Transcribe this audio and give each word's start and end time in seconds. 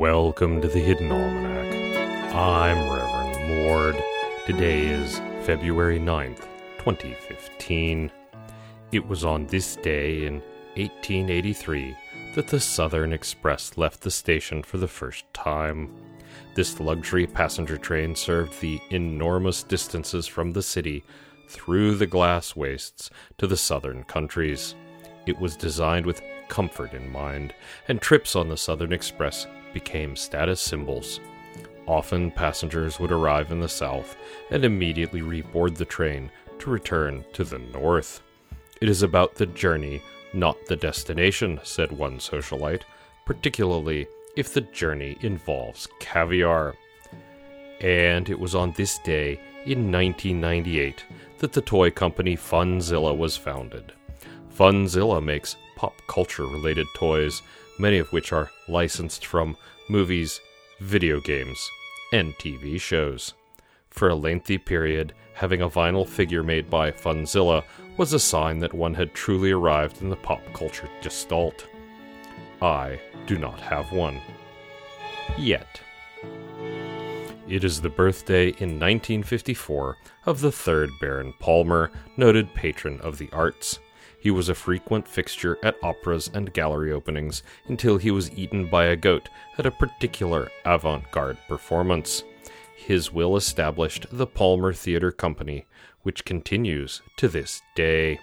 Welcome 0.00 0.62
to 0.62 0.68
the 0.68 0.78
Hidden 0.78 1.12
Almanac. 1.12 2.34
I'm 2.34 2.90
Reverend 2.90 3.66
Mord. 3.66 4.02
Today 4.46 4.86
is 4.86 5.18
February 5.44 5.98
9th, 5.98 6.48
2015. 6.78 8.10
It 8.92 9.06
was 9.06 9.26
on 9.26 9.46
this 9.48 9.76
day 9.76 10.24
in 10.24 10.36
1883 10.76 11.94
that 12.34 12.48
the 12.48 12.60
Southern 12.60 13.12
Express 13.12 13.76
left 13.76 14.00
the 14.00 14.10
station 14.10 14.62
for 14.62 14.78
the 14.78 14.88
first 14.88 15.26
time. 15.34 15.94
This 16.54 16.80
luxury 16.80 17.26
passenger 17.26 17.76
train 17.76 18.14
served 18.14 18.58
the 18.58 18.80
enormous 18.88 19.62
distances 19.62 20.26
from 20.26 20.52
the 20.54 20.62
city 20.62 21.04
through 21.46 21.96
the 21.96 22.06
glass 22.06 22.56
wastes 22.56 23.10
to 23.36 23.46
the 23.46 23.54
southern 23.54 24.04
countries. 24.04 24.74
It 25.26 25.38
was 25.38 25.56
designed 25.56 26.06
with 26.06 26.22
comfort 26.48 26.92
in 26.92 27.10
mind, 27.10 27.54
and 27.88 28.00
trips 28.00 28.36
on 28.36 28.48
the 28.48 28.56
Southern 28.56 28.92
Express 28.92 29.46
became 29.72 30.16
status 30.16 30.60
symbols. 30.60 31.20
Often 31.86 32.32
passengers 32.32 33.00
would 33.00 33.12
arrive 33.12 33.50
in 33.50 33.60
the 33.60 33.68
south 33.68 34.16
and 34.50 34.64
immediately 34.64 35.22
reboard 35.22 35.76
the 35.76 35.84
train 35.84 36.30
to 36.60 36.70
return 36.70 37.24
to 37.32 37.44
the 37.44 37.58
north. 37.58 38.22
It 38.80 38.88
is 38.88 39.02
about 39.02 39.34
the 39.34 39.46
journey, 39.46 40.02
not 40.32 40.56
the 40.66 40.76
destination, 40.76 41.60
said 41.64 41.90
one 41.90 42.18
socialite, 42.18 42.82
particularly 43.24 44.06
if 44.36 44.54
the 44.54 44.60
journey 44.60 45.16
involves 45.20 45.88
caviar. 45.98 46.74
And 47.80 48.28
it 48.28 48.38
was 48.38 48.54
on 48.54 48.72
this 48.72 48.98
day 48.98 49.40
in 49.64 49.90
1998 49.90 51.04
that 51.38 51.52
the 51.52 51.60
toy 51.60 51.90
company 51.90 52.36
FunZilla 52.36 53.16
was 53.16 53.36
founded. 53.36 53.92
FunZilla 54.56 55.22
makes 55.22 55.56
pop 55.76 55.94
culture 56.06 56.46
related 56.46 56.86
toys 56.94 57.42
many 57.80 57.98
of 57.98 58.12
which 58.12 58.32
are 58.32 58.50
licensed 58.68 59.24
from 59.24 59.56
movies, 59.88 60.40
video 60.80 61.20
games, 61.20 61.70
and 62.12 62.34
TV 62.34 62.80
shows. 62.80 63.34
For 63.88 64.08
a 64.08 64.14
lengthy 64.14 64.58
period, 64.58 65.14
having 65.34 65.62
a 65.62 65.68
vinyl 65.68 66.06
figure 66.06 66.42
made 66.42 66.68
by 66.68 66.90
FunZilla 66.90 67.64
was 67.96 68.12
a 68.12 68.20
sign 68.20 68.58
that 68.60 68.74
one 68.74 68.94
had 68.94 69.14
truly 69.14 69.50
arrived 69.50 70.02
in 70.02 70.10
the 70.10 70.16
pop 70.16 70.40
culture 70.52 70.88
gestalt. 71.00 71.66
I 72.62 73.00
do 73.26 73.38
not 73.38 73.60
have 73.60 73.90
one. 73.90 74.20
Yet. 75.38 75.80
It 77.48 77.64
is 77.64 77.80
the 77.80 77.88
birthday 77.88 78.48
in 78.48 78.78
1954 78.78 79.96
of 80.26 80.40
the 80.40 80.52
third 80.52 80.90
Baron 81.00 81.32
Palmer, 81.40 81.90
noted 82.16 82.54
patron 82.54 83.00
of 83.00 83.18
the 83.18 83.28
arts. 83.32 83.80
He 84.20 84.30
was 84.30 84.50
a 84.50 84.54
frequent 84.54 85.08
fixture 85.08 85.58
at 85.62 85.82
operas 85.82 86.30
and 86.32 86.52
gallery 86.52 86.92
openings 86.92 87.42
until 87.66 87.96
he 87.96 88.10
was 88.10 88.30
eaten 88.32 88.68
by 88.68 88.84
a 88.84 88.96
goat 88.96 89.30
at 89.58 89.64
a 89.64 89.70
particular 89.70 90.50
avant 90.64 91.10
garde 91.10 91.38
performance. 91.48 92.22
His 92.76 93.10
will 93.10 93.36
established 93.36 94.06
the 94.12 94.26
Palmer 94.26 94.74
Theatre 94.74 95.10
Company, 95.10 95.66
which 96.02 96.24
continues 96.26 97.00
to 97.16 97.28
this 97.28 97.62
day. 97.74 98.18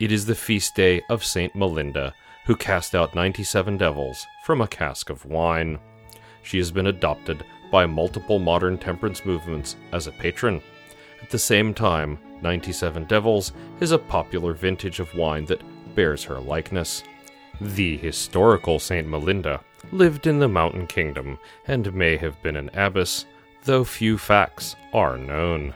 It 0.00 0.10
is 0.10 0.26
the 0.26 0.34
feast 0.34 0.74
day 0.74 1.02
of 1.08 1.24
Saint 1.24 1.54
Melinda, 1.54 2.12
who 2.46 2.56
cast 2.56 2.94
out 2.94 3.14
97 3.14 3.76
devils 3.76 4.26
from 4.44 4.60
a 4.60 4.66
cask 4.66 5.10
of 5.10 5.24
wine. 5.24 5.78
She 6.42 6.58
has 6.58 6.72
been 6.72 6.88
adopted 6.88 7.44
by 7.70 7.86
multiple 7.86 8.40
modern 8.40 8.78
temperance 8.78 9.24
movements 9.24 9.76
as 9.92 10.08
a 10.08 10.12
patron. 10.12 10.60
At 11.22 11.30
the 11.30 11.38
same 11.38 11.72
time, 11.72 12.18
97 12.42 13.04
Devils 13.04 13.52
is 13.80 13.92
a 13.92 13.98
popular 13.98 14.52
vintage 14.52 15.00
of 15.00 15.14
wine 15.14 15.44
that 15.46 15.62
bears 15.94 16.24
her 16.24 16.40
likeness. 16.40 17.02
The 17.60 17.96
historical 17.98 18.78
St. 18.78 19.06
Melinda 19.06 19.60
lived 19.92 20.26
in 20.26 20.38
the 20.38 20.48
Mountain 20.48 20.86
Kingdom 20.86 21.38
and 21.66 21.94
may 21.94 22.16
have 22.16 22.40
been 22.42 22.56
an 22.56 22.70
abbess, 22.74 23.26
though 23.64 23.84
few 23.84 24.18
facts 24.18 24.74
are 24.92 25.16
known. 25.16 25.74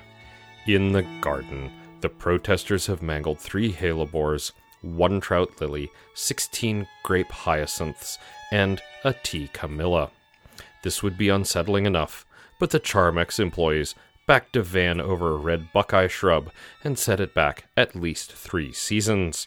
In 0.66 0.93
the 0.93 1.06
garden, 1.21 1.71
the 2.00 2.09
protesters 2.09 2.87
have 2.87 3.03
mangled 3.03 3.38
three 3.38 3.72
hellebores, 3.72 4.53
one 4.82 5.21
trout 5.21 5.60
lily, 5.60 5.91
16 6.15 6.87
grape 7.03 7.31
hyacinths, 7.31 8.19
and 8.50 8.82
a 9.05 9.12
tea 9.12 9.49
camellia. 9.53 10.10
This 10.82 11.03
would 11.03 11.16
be 11.16 11.28
unsettling 11.28 11.87
enough, 11.87 12.26
but 12.59 12.71
the 12.71 12.81
Charmex 12.81 13.38
employees 13.38 13.94
backed 14.26 14.56
a 14.56 14.62
van 14.62 15.00
over 15.00 15.32
a 15.32 15.38
red 15.38 15.72
buckeye 15.72 16.09
shrub 16.09 16.50
and 16.82 16.98
set 16.98 17.20
it 17.20 17.34
back 17.34 17.66
at 17.76 17.94
least 17.94 18.32
three 18.32 18.72
seasons. 18.72 19.47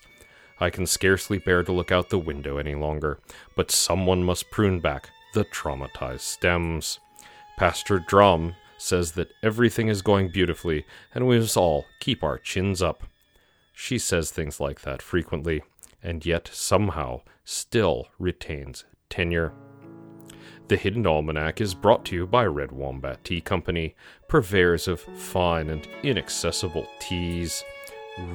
I 0.59 0.69
can 0.69 0.85
scarcely 0.85 1.37
bear 1.37 1.63
to 1.63 1.71
look 1.71 1.91
out 1.91 2.09
the 2.09 2.17
window 2.19 2.57
any 2.57 2.75
longer, 2.75 3.19
but 3.55 3.71
someone 3.71 4.23
must 4.23 4.51
prune 4.51 4.79
back 4.79 5.09
the 5.33 5.45
traumatized 5.45 6.21
stems. 6.21 6.99
Pastor 7.57 7.99
Drum 7.99 8.55
says 8.77 9.11
that 9.13 9.31
everything 9.43 9.89
is 9.89 10.01
going 10.01 10.29
beautifully 10.29 10.85
and 11.13 11.27
we 11.27 11.39
must 11.39 11.57
all 11.57 11.85
keep 11.99 12.23
our 12.23 12.37
chins 12.37 12.81
up. 12.81 13.03
She 13.73 13.97
says 13.97 14.31
things 14.31 14.59
like 14.59 14.81
that 14.81 15.01
frequently, 15.01 15.63
and 16.03 16.25
yet 16.25 16.49
somehow 16.51 17.21
still 17.45 18.07
retains 18.17 18.83
tenure. 19.09 19.53
The 20.69 20.77
Hidden 20.77 21.07
Almanac 21.07 21.61
is 21.61 21.73
brought 21.73 22.05
to 22.05 22.15
you 22.15 22.27
by 22.27 22.45
Red 22.45 22.71
Wombat 22.71 23.23
Tea 23.23 23.41
Company, 23.41 23.95
purveyors 24.27 24.87
of 24.87 25.01
fine 25.01 25.67
and 25.71 25.87
inaccessible 26.03 26.87
teas. 26.99 27.63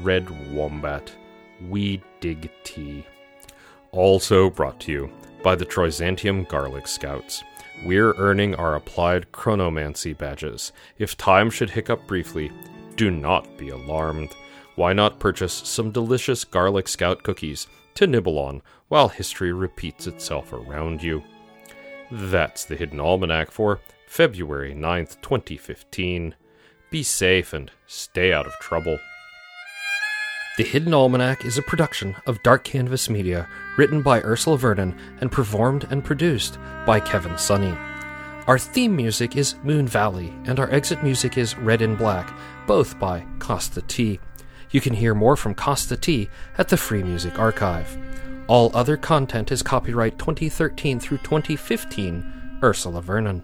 Red 0.02 0.28
Wombat, 0.52 1.14
we 1.68 2.02
dig 2.18 2.50
tea. 2.64 3.06
Also 3.92 4.50
brought 4.50 4.80
to 4.80 4.90
you 4.90 5.10
by 5.44 5.54
the 5.54 5.64
Troisantium 5.64 6.48
Garlic 6.48 6.88
Scouts. 6.88 7.44
We're 7.84 8.14
earning 8.16 8.56
our 8.56 8.74
applied 8.74 9.30
chronomancy 9.30 10.18
badges. 10.18 10.72
If 10.98 11.16
time 11.16 11.50
should 11.50 11.70
hiccup 11.70 12.04
briefly, 12.08 12.50
do 12.96 13.12
not 13.12 13.56
be 13.56 13.68
alarmed. 13.68 14.34
Why 14.74 14.92
not 14.92 15.20
purchase 15.20 15.54
some 15.54 15.92
delicious 15.92 16.42
Garlic 16.42 16.88
Scout 16.88 17.22
cookies 17.22 17.68
to 17.94 18.08
nibble 18.08 18.40
on 18.40 18.60
while 18.88 19.08
history 19.08 19.52
repeats 19.52 20.08
itself 20.08 20.52
around 20.52 21.00
you? 21.00 21.22
That's 22.10 22.64
the 22.64 22.76
Hidden 22.76 23.00
Almanac 23.00 23.50
for 23.50 23.80
February 24.06 24.74
9th, 24.74 25.20
2015. 25.22 26.34
Be 26.90 27.02
safe 27.02 27.52
and 27.52 27.70
stay 27.86 28.32
out 28.32 28.46
of 28.46 28.52
trouble. 28.60 28.98
The 30.56 30.64
Hidden 30.64 30.94
Almanac 30.94 31.44
is 31.44 31.58
a 31.58 31.62
production 31.62 32.14
of 32.26 32.42
Dark 32.44 32.62
Canvas 32.62 33.10
Media, 33.10 33.48
written 33.76 34.02
by 34.02 34.20
Ursula 34.20 34.56
Vernon 34.56 34.96
and 35.20 35.32
performed 35.32 35.88
and 35.90 36.04
produced 36.04 36.58
by 36.86 37.00
Kevin 37.00 37.32
Sonney. 37.32 37.76
Our 38.46 38.58
theme 38.58 38.94
music 38.94 39.36
is 39.36 39.56
Moon 39.64 39.88
Valley, 39.88 40.32
and 40.44 40.60
our 40.60 40.70
exit 40.70 41.02
music 41.02 41.38
is 41.38 41.56
Red 41.56 41.82
and 41.82 41.98
Black, 41.98 42.32
both 42.66 42.98
by 42.98 43.26
Kosta 43.38 43.84
T. 43.88 44.20
You 44.70 44.80
can 44.80 44.92
hear 44.92 45.14
more 45.14 45.36
from 45.36 45.54
Kosta 45.54 46.00
T 46.00 46.28
at 46.58 46.68
the 46.68 46.76
Free 46.76 47.02
Music 47.02 47.38
Archive. 47.38 47.96
All 48.46 48.70
other 48.74 48.98
content 48.98 49.50
is 49.50 49.62
copyright 49.62 50.18
2013 50.18 51.00
through 51.00 51.18
2015, 51.18 52.58
Ursula 52.62 53.00
Vernon. 53.00 53.42